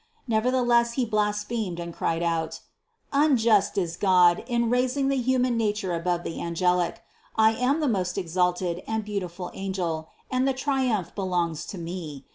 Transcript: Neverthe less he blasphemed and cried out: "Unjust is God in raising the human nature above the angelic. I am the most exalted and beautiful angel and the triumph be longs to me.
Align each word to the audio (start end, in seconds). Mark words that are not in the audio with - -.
Neverthe 0.27 0.65
less 0.65 0.93
he 0.93 1.05
blasphemed 1.05 1.79
and 1.79 1.93
cried 1.93 2.23
out: 2.23 2.61
"Unjust 3.13 3.77
is 3.77 3.95
God 3.97 4.43
in 4.47 4.67
raising 4.67 5.09
the 5.09 5.17
human 5.21 5.55
nature 5.57 5.93
above 5.93 6.23
the 6.23 6.41
angelic. 6.41 7.03
I 7.35 7.51
am 7.51 7.81
the 7.81 7.87
most 7.87 8.17
exalted 8.17 8.81
and 8.87 9.05
beautiful 9.05 9.51
angel 9.53 10.09
and 10.31 10.47
the 10.47 10.53
triumph 10.53 11.13
be 11.13 11.21
longs 11.21 11.67
to 11.67 11.77
me. 11.77 12.25